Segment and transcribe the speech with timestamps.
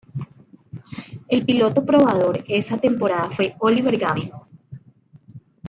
[1.27, 4.31] El piloto probador esa temporada fue Oliver Gavin.